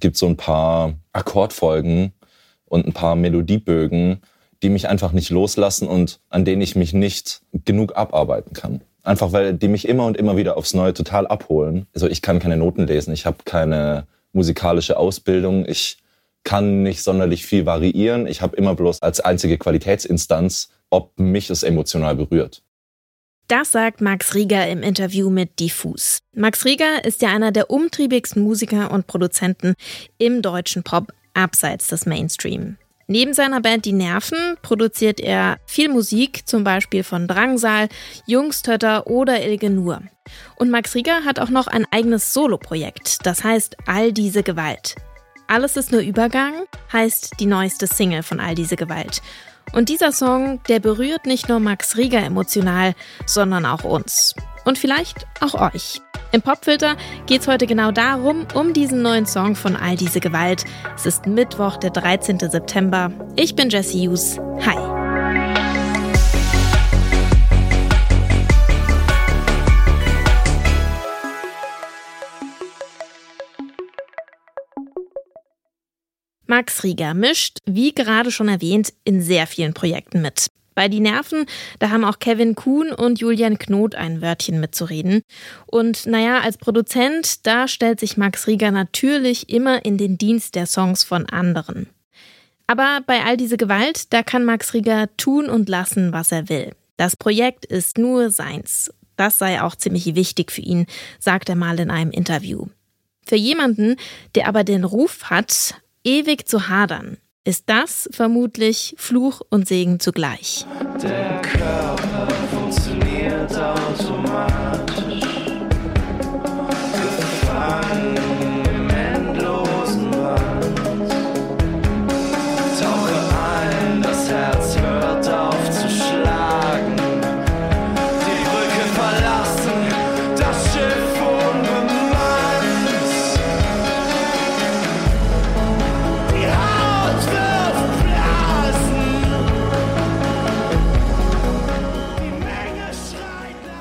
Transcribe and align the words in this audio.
gibt 0.00 0.16
so 0.16 0.26
ein 0.26 0.36
paar 0.36 0.94
Akkordfolgen 1.12 2.12
und 2.66 2.86
ein 2.86 2.92
paar 2.92 3.16
Melodiebögen, 3.16 4.20
die 4.62 4.68
mich 4.68 4.88
einfach 4.88 5.12
nicht 5.12 5.30
loslassen 5.30 5.88
und 5.88 6.20
an 6.28 6.44
denen 6.44 6.62
ich 6.62 6.76
mich 6.76 6.92
nicht 6.92 7.42
genug 7.52 7.96
abarbeiten 7.96 8.52
kann. 8.52 8.80
Einfach 9.02 9.32
weil 9.32 9.54
die 9.54 9.68
mich 9.68 9.88
immer 9.88 10.06
und 10.06 10.16
immer 10.16 10.36
wieder 10.36 10.56
aufs 10.56 10.74
Neue 10.74 10.94
total 10.94 11.26
abholen. 11.26 11.86
Also 11.94 12.08
ich 12.08 12.20
kann 12.20 12.40
keine 12.40 12.56
Noten 12.56 12.86
lesen, 12.86 13.12
ich 13.12 13.26
habe 13.26 13.38
keine 13.44 14.06
musikalische 14.32 14.96
Ausbildung, 14.96 15.64
ich 15.66 15.98
kann 16.44 16.82
nicht 16.82 17.02
sonderlich 17.02 17.44
viel 17.44 17.66
variieren. 17.66 18.26
Ich 18.26 18.40
habe 18.40 18.56
immer 18.56 18.74
bloß 18.74 19.02
als 19.02 19.20
einzige 19.20 19.58
Qualitätsinstanz, 19.58 20.70
ob 20.90 21.18
mich 21.18 21.50
es 21.50 21.62
emotional 21.62 22.16
berührt. 22.16 22.62
Das 23.48 23.72
sagt 23.72 24.02
Max 24.02 24.34
Rieger 24.34 24.68
im 24.68 24.82
Interview 24.82 25.30
mit 25.30 25.58
Diffus. 25.58 26.18
Max 26.34 26.66
Rieger 26.66 27.02
ist 27.06 27.22
ja 27.22 27.30
einer 27.30 27.50
der 27.50 27.70
umtriebigsten 27.70 28.42
Musiker 28.42 28.90
und 28.90 29.06
Produzenten 29.06 29.74
im 30.18 30.42
deutschen 30.42 30.82
Pop 30.82 31.14
abseits 31.32 31.88
des 31.88 32.04
Mainstream. 32.04 32.76
Neben 33.06 33.32
seiner 33.32 33.62
Band 33.62 33.86
Die 33.86 33.94
Nerven 33.94 34.58
produziert 34.60 35.18
er 35.18 35.56
viel 35.64 35.88
Musik, 35.88 36.46
zum 36.46 36.62
Beispiel 36.62 37.02
von 37.02 37.26
Drangsal, 37.26 37.88
Jungstötter 38.26 39.06
oder 39.06 39.42
Ilge 39.42 39.70
Nur. 39.70 40.02
Und 40.56 40.70
Max 40.70 40.94
Rieger 40.94 41.24
hat 41.24 41.38
auch 41.40 41.48
noch 41.48 41.68
ein 41.68 41.86
eigenes 41.90 42.34
Soloprojekt, 42.34 43.24
das 43.24 43.44
heißt 43.44 43.78
All 43.86 44.12
diese 44.12 44.42
Gewalt. 44.42 44.96
Alles 45.46 45.78
ist 45.78 45.90
nur 45.90 46.02
Übergang 46.02 46.52
heißt 46.92 47.40
die 47.40 47.46
neueste 47.46 47.86
Single 47.86 48.22
von 48.22 48.40
All 48.40 48.54
diese 48.54 48.76
Gewalt. 48.76 49.22
Und 49.72 49.88
dieser 49.88 50.12
Song, 50.12 50.60
der 50.68 50.80
berührt 50.80 51.26
nicht 51.26 51.48
nur 51.48 51.60
Max 51.60 51.96
Rieger 51.96 52.22
emotional, 52.22 52.94
sondern 53.26 53.66
auch 53.66 53.84
uns. 53.84 54.34
Und 54.64 54.78
vielleicht 54.78 55.26
auch 55.40 55.54
euch. 55.72 56.00
Im 56.30 56.42
Popfilter 56.42 56.96
geht 57.26 57.40
es 57.40 57.48
heute 57.48 57.66
genau 57.66 57.90
darum, 57.90 58.46
um 58.54 58.72
diesen 58.74 59.00
neuen 59.02 59.24
Song 59.24 59.56
von 59.56 59.76
All 59.76 59.96
diese 59.96 60.20
Gewalt. 60.20 60.64
Es 60.94 61.06
ist 61.06 61.26
Mittwoch, 61.26 61.78
der 61.78 61.90
13. 61.90 62.38
September. 62.38 63.10
Ich 63.36 63.54
bin 63.54 63.70
Jesse 63.70 63.98
Hughes. 63.98 64.38
Hi. 64.66 64.97
Max 76.58 76.82
Rieger 76.82 77.14
mischt, 77.14 77.58
wie 77.66 77.94
gerade 77.94 78.32
schon 78.32 78.48
erwähnt, 78.48 78.92
in 79.04 79.22
sehr 79.22 79.46
vielen 79.46 79.74
Projekten 79.74 80.22
mit. 80.22 80.48
Bei 80.74 80.88
Die 80.88 80.98
Nerven, 80.98 81.46
da 81.78 81.90
haben 81.90 82.04
auch 82.04 82.18
Kevin 82.18 82.56
Kuhn 82.56 82.90
und 82.90 83.20
Julian 83.20 83.60
Knot 83.60 83.94
ein 83.94 84.22
Wörtchen 84.22 84.58
mitzureden. 84.58 85.22
Und 85.66 86.06
naja, 86.06 86.40
als 86.40 86.58
Produzent, 86.58 87.46
da 87.46 87.68
stellt 87.68 88.00
sich 88.00 88.16
Max 88.16 88.48
Rieger 88.48 88.72
natürlich 88.72 89.50
immer 89.50 89.84
in 89.84 89.98
den 89.98 90.18
Dienst 90.18 90.56
der 90.56 90.66
Songs 90.66 91.04
von 91.04 91.26
anderen. 91.26 91.86
Aber 92.66 93.02
bei 93.06 93.24
all 93.24 93.36
diese 93.36 93.56
Gewalt, 93.56 94.12
da 94.12 94.24
kann 94.24 94.44
Max 94.44 94.74
Rieger 94.74 95.08
tun 95.16 95.48
und 95.48 95.68
lassen, 95.68 96.12
was 96.12 96.32
er 96.32 96.48
will. 96.48 96.72
Das 96.96 97.14
Projekt 97.14 97.66
ist 97.66 97.98
nur 97.98 98.30
seins. 98.30 98.92
Das 99.14 99.38
sei 99.38 99.62
auch 99.62 99.76
ziemlich 99.76 100.12
wichtig 100.16 100.50
für 100.50 100.62
ihn, 100.62 100.86
sagt 101.20 101.48
er 101.50 101.54
mal 101.54 101.78
in 101.78 101.92
einem 101.92 102.10
Interview. 102.10 102.66
Für 103.24 103.36
jemanden, 103.36 103.94
der 104.34 104.48
aber 104.48 104.64
den 104.64 104.82
Ruf 104.82 105.30
hat, 105.30 105.76
ewig 106.04 106.48
zu 106.48 106.68
hadern, 106.68 107.18
ist 107.44 107.64
das 107.66 108.08
vermutlich 108.12 108.94
Fluch 108.98 109.40
und 109.50 109.66
Segen 109.66 110.00
zugleich. 110.00 110.66
Der 111.02 111.40
Körper 111.40 112.28
funktioniert 112.50 113.56
automatisch. 113.56 114.67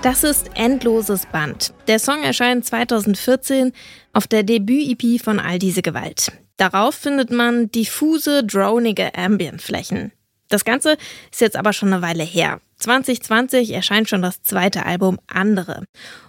Das 0.08 0.24
ist 0.24 0.52
Endloses 0.54 1.26
Band. 1.26 1.74
Der 1.90 2.00
Song 2.00 2.24
erscheint 2.24 2.64
2014 2.64 3.74
auf 4.14 4.26
der 4.26 4.44
Debüt-EP 4.44 5.22
von 5.22 5.38
All 5.38 5.60
diese 5.60 5.82
Gewalt. 5.82 6.32
Darauf 6.56 6.96
findet 6.96 7.30
man 7.30 7.70
diffuse, 7.72 8.46
dronige 8.46 9.14
Ambient-Flächen. 9.16 10.14
Das 10.48 10.64
Ganze 10.64 10.96
ist 11.30 11.42
jetzt 11.42 11.58
aber 11.58 11.74
schon 11.74 11.92
eine 11.92 12.02
Weile 12.02 12.24
her. 12.24 12.62
2020 12.78 13.74
erscheint 13.74 14.08
schon 14.08 14.22
das 14.22 14.42
zweite 14.44 14.86
Album 14.86 15.20
Andere. 15.28 15.84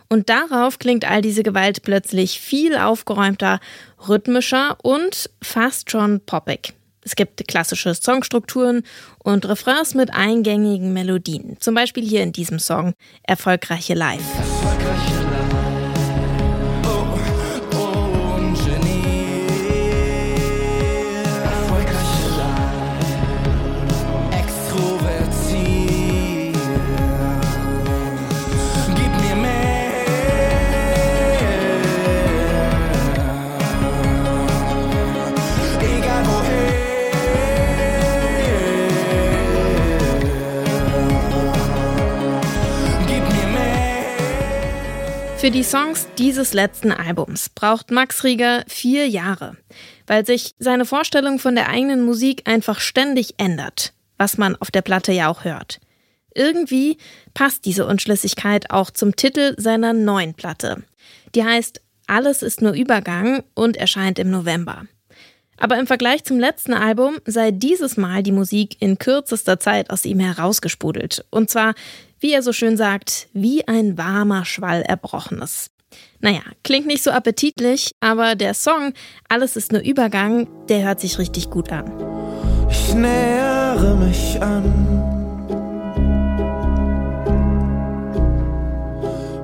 Und 0.09 0.29
darauf 0.29 0.81
klingt 0.81 1.09
all 1.09 1.23
diese 1.23 1.45
Gewalt 1.45 1.83
plötzlich 1.83 2.41
viel 2.41 2.77
aufgeräumter, 2.77 3.61
rhythmischer 4.09 4.77
und 4.83 5.31
fast 5.41 5.93
schon 5.93 6.19
poppig. 6.27 6.75
Es 7.09 7.17
gibt 7.17 7.49
klassische 7.49 7.95
Songstrukturen 7.95 8.83
und 9.25 9.49
Refrains 9.49 9.95
mit 9.95 10.13
eingängigen 10.13 10.93
Melodien. 10.93 11.57
Zum 11.59 11.75
Beispiel 11.75 12.07
hier 12.07 12.23
in 12.23 12.33
diesem 12.33 12.59
Song 12.59 12.93
Erfolgreiche 13.23 13.95
Live. 13.95 14.21
Erfolgreiche 14.37 15.28
Für 45.49 45.53
die 45.53 45.63
Songs 45.63 46.07
dieses 46.19 46.53
letzten 46.53 46.93
Albums 46.93 47.49
braucht 47.49 47.91
Max 47.91 48.23
Rieger 48.23 48.65
vier 48.69 49.09
Jahre, 49.09 49.57
weil 50.07 50.27
sich 50.27 50.55
seine 50.59 50.85
Vorstellung 50.85 51.39
von 51.39 51.55
der 51.55 51.71
eigenen 51.71 52.05
Musik 52.05 52.43
einfach 52.47 52.81
ständig 52.81 53.37
ändert, 53.39 53.95
was 54.19 54.37
man 54.37 54.57
auf 54.57 54.71
der 54.71 54.83
Platte 54.83 55.11
ja 55.13 55.29
auch 55.29 55.45
hört. 55.45 55.81
Irgendwie 56.35 56.99
passt 57.33 57.65
diese 57.65 57.87
Unschlüssigkeit 57.87 58.71
auch 58.71 58.91
zum 58.91 59.17
Titel 59.17 59.55
seiner 59.57 59.95
neuen 59.95 60.35
Platte. 60.35 60.83
Die 61.35 61.45
heißt 61.45 61.81
Alles 62.07 62.43
ist 62.43 62.61
nur 62.61 62.73
Übergang 62.73 63.43
und 63.55 63.79
erscheint 63.79 64.19
im 64.19 64.31
November. 64.31 64.85
Aber 65.57 65.79
im 65.79 65.87
Vergleich 65.87 66.25
zum 66.25 66.39
letzten 66.39 66.75
Album 66.75 67.17
sei 67.25 67.53
dieses 67.53 67.97
Mal 67.97 68.23
die 68.23 68.33
Musik 68.33 68.77
in 68.81 68.99
kürzester 68.99 69.59
Zeit 69.59 69.89
aus 69.89 70.05
ihm 70.05 70.21
herausgespudelt. 70.21 71.25
Und 71.31 71.49
zwar 71.49 71.75
wie 72.21 72.33
er 72.33 72.43
so 72.43 72.53
schön 72.53 72.77
sagt, 72.77 73.29
wie 73.33 73.67
ein 73.67 73.97
warmer 73.99 74.45
Schwall 74.45 74.83
Erbrochenes. 74.83 75.71
Naja, 76.21 76.41
klingt 76.65 76.87
nicht 76.87 77.03
so 77.03 77.11
appetitlich, 77.11 77.93
aber 78.01 78.35
der 78.35 78.55
Song 78.55 78.93
Alles 79.29 79.57
ist 79.57 79.73
nur 79.73 79.83
Übergang, 79.83 80.49
der 80.69 80.85
hört 80.85 81.01
sich 81.01 81.19
richtig 81.19 81.51
gut 81.51 81.73
an. 81.73 81.93
Ich 82.71 82.95
nähere 82.95 83.97
mich 83.97 84.41
an. 84.43 84.65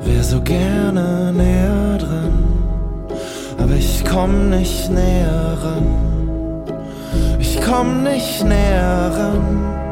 Wär 0.04 0.22
so 0.22 0.40
gerne 0.42 1.32
näher 1.32 1.98
dran, 1.98 3.08
aber 3.58 3.74
ich 3.74 4.04
komm 4.04 4.50
nicht 4.50 4.90
näher 4.90 5.58
ran. 5.62 6.04
Ich 7.38 7.60
komm 7.62 8.02
nicht 8.02 8.44
näher 8.44 9.12
ran. 9.14 9.83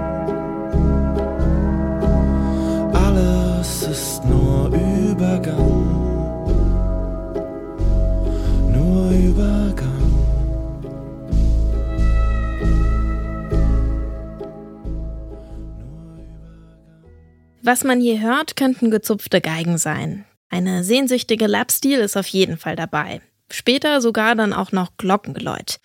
Was 17.64 17.84
man 17.84 18.00
hier 18.00 18.20
hört, 18.20 18.56
könnten 18.56 18.90
gezupfte 18.90 19.40
Geigen 19.40 19.78
sein. 19.78 20.24
Eine 20.48 20.82
sehnsüchtige 20.82 21.46
Lapstil 21.46 22.00
ist 22.00 22.16
auf 22.16 22.26
jeden 22.26 22.58
Fall 22.58 22.74
dabei. 22.74 23.20
Später 23.52 24.00
sogar 24.00 24.34
dann 24.34 24.52
auch 24.52 24.72
noch 24.72 24.96
Glockengeläut. 24.96 25.78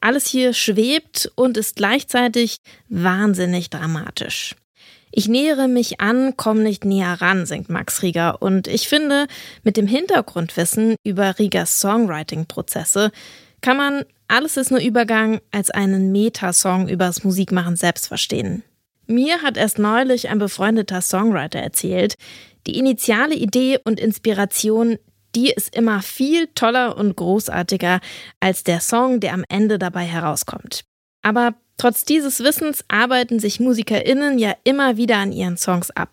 Alles 0.00 0.26
hier 0.26 0.54
schwebt 0.54 1.30
und 1.34 1.58
ist 1.58 1.76
gleichzeitig 1.76 2.56
wahnsinnig 2.88 3.68
dramatisch. 3.68 4.56
Ich 5.10 5.28
nähere 5.28 5.68
mich 5.68 6.00
an, 6.00 6.34
komm 6.36 6.62
nicht 6.62 6.86
näher 6.86 7.20
ran, 7.20 7.44
singt 7.44 7.68
Max 7.68 8.02
Rieger. 8.02 8.40
Und 8.40 8.66
ich 8.66 8.88
finde, 8.88 9.26
mit 9.62 9.76
dem 9.76 9.86
Hintergrundwissen 9.86 10.96
über 11.04 11.38
Riegers 11.38 11.80
Songwriting-Prozesse 11.80 13.10
kann 13.60 13.76
man 13.76 14.04
Alles 14.28 14.56
ist 14.56 14.70
nur 14.70 14.80
Übergang 14.80 15.40
als 15.50 15.70
einen 15.70 16.10
Metasong 16.10 16.88
übers 16.88 17.22
Musikmachen 17.22 17.76
selbst 17.76 18.08
verstehen. 18.08 18.62
Mir 19.10 19.40
hat 19.42 19.56
erst 19.56 19.78
neulich 19.78 20.28
ein 20.28 20.38
befreundeter 20.38 21.00
Songwriter 21.00 21.58
erzählt, 21.58 22.16
die 22.66 22.78
initiale 22.78 23.34
Idee 23.34 23.78
und 23.82 23.98
Inspiration, 23.98 24.98
die 25.34 25.50
ist 25.50 25.74
immer 25.74 26.02
viel 26.02 26.48
toller 26.48 26.96
und 26.98 27.16
großartiger 27.16 28.00
als 28.40 28.64
der 28.64 28.80
Song, 28.80 29.20
der 29.20 29.32
am 29.32 29.44
Ende 29.48 29.78
dabei 29.78 30.04
herauskommt. 30.04 30.84
Aber 31.22 31.54
trotz 31.78 32.04
dieses 32.04 32.40
Wissens 32.40 32.84
arbeiten 32.88 33.40
sich 33.40 33.60
MusikerInnen 33.60 34.38
ja 34.38 34.54
immer 34.64 34.98
wieder 34.98 35.16
an 35.16 35.32
ihren 35.32 35.56
Songs 35.56 35.90
ab. 35.90 36.10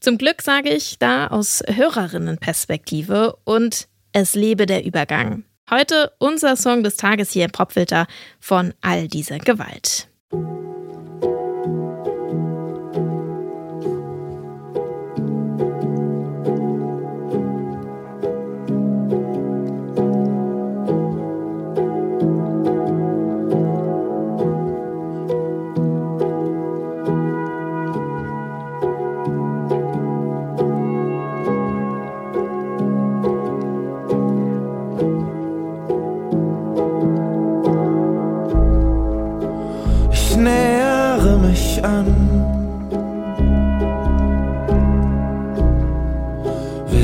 Zum 0.00 0.18
Glück 0.18 0.42
sage 0.42 0.70
ich 0.70 0.98
da 0.98 1.28
aus 1.28 1.62
Hörerinnenperspektive 1.66 3.36
und 3.44 3.86
es 4.12 4.34
lebe 4.34 4.66
der 4.66 4.84
Übergang. 4.84 5.44
Heute 5.70 6.10
unser 6.18 6.56
Song 6.56 6.82
des 6.82 6.96
Tages 6.96 7.30
hier 7.30 7.44
im 7.44 7.52
Popfilter 7.52 8.08
von 8.40 8.74
All 8.80 9.06
diese 9.06 9.38
Gewalt. 9.38 10.08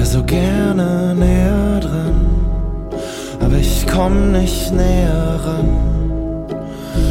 Wär 0.06 0.12
so 0.12 0.22
gerne 0.22 1.16
näher 1.16 1.80
dran, 1.80 2.14
aber 3.40 3.56
ich 3.56 3.84
komm 3.92 4.30
nicht 4.30 4.72
näher 4.72 5.40
ran. 5.44 6.46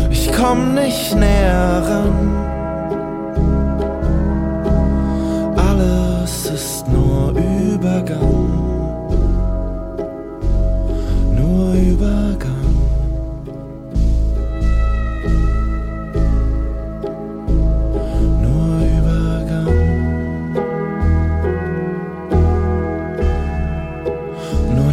Ich 0.10 0.32
komm 0.32 0.76
nicht 0.76 1.14
näher 1.14 1.84
ran. 1.90 2.55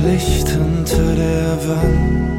Verschlungenes 0.03 2.32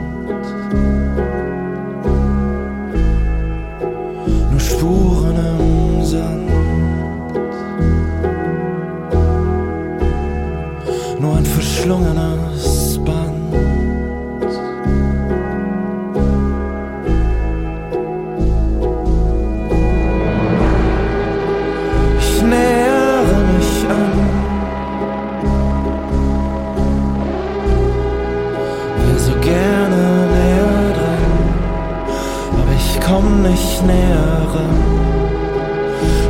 komm 33.13 33.44
nicht 33.44 33.86
näher 33.86 34.48
ran. 34.54 34.80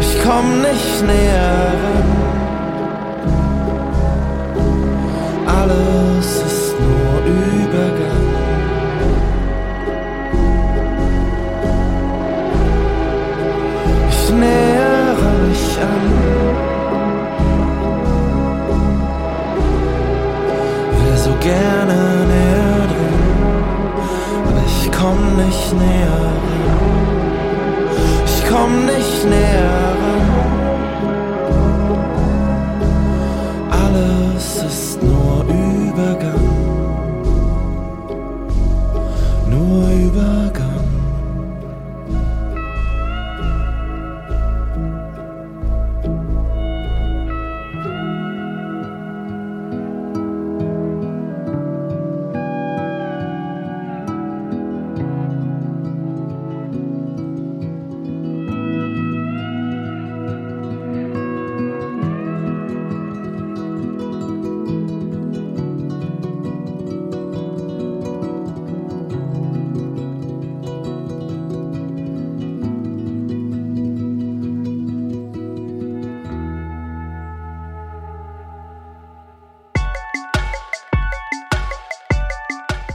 Ich 0.02 0.14
komm 0.24 0.62
nicht 0.62 1.02
näher 1.08 1.74
ran. 1.84 2.12
alles 5.62 6.30
ist 6.50 6.76
nur 6.84 7.14
Übergang. 7.26 8.30
Ich 14.10 14.30
nähere 14.44 15.32
mich 15.48 15.68
an. 15.94 16.06
Will 21.00 21.18
so 21.18 21.34
gerne 21.40 22.00
näher 22.34 22.82
dran, 22.94 23.22
aber 24.48 24.64
ich 24.66 24.92
komm 24.92 25.22
nicht 25.46 25.74
näher 25.74 26.33
komm 28.63 28.86
nicht 28.86 29.25
näher 29.25 29.83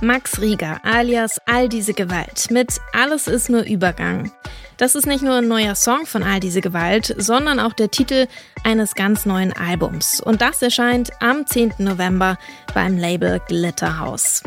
Max 0.00 0.40
Rieger 0.40 0.80
alias 0.84 1.40
All 1.46 1.68
diese 1.68 1.92
Gewalt 1.92 2.50
mit 2.50 2.80
Alles 2.92 3.26
ist 3.26 3.50
nur 3.50 3.62
Übergang. 3.62 4.30
Das 4.76 4.94
ist 4.94 5.06
nicht 5.06 5.22
nur 5.22 5.36
ein 5.36 5.48
neuer 5.48 5.74
Song 5.74 6.06
von 6.06 6.22
All 6.22 6.38
diese 6.38 6.60
Gewalt, 6.60 7.14
sondern 7.18 7.58
auch 7.58 7.72
der 7.72 7.90
Titel 7.90 8.28
eines 8.62 8.94
ganz 8.94 9.26
neuen 9.26 9.52
Albums. 9.52 10.20
Und 10.20 10.40
das 10.40 10.62
erscheint 10.62 11.10
am 11.20 11.46
10. 11.46 11.74
November 11.78 12.38
beim 12.74 12.96
Label 12.96 13.40
Glitterhouse. 13.48 14.44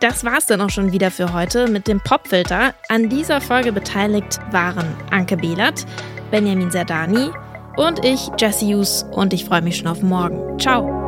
Das 0.00 0.24
war's 0.24 0.46
dann 0.46 0.62
auch 0.62 0.70
schon 0.70 0.92
wieder 0.92 1.10
für 1.10 1.34
heute 1.34 1.68
mit 1.68 1.86
dem 1.86 2.00
Popfilter. 2.00 2.74
An 2.88 3.10
dieser 3.10 3.40
Folge 3.40 3.72
beteiligt 3.72 4.40
waren 4.50 4.86
Anke 5.10 5.36
Behlert, 5.36 5.84
Benjamin 6.30 6.70
Zerdani 6.70 7.30
und 7.76 8.04
ich, 8.04 8.30
Jesse 8.38 8.66
Hughes, 8.66 9.04
und 9.10 9.34
ich 9.34 9.44
freue 9.44 9.62
mich 9.62 9.76
schon 9.76 9.88
auf 9.88 10.02
morgen. 10.02 10.58
Ciao! 10.58 11.03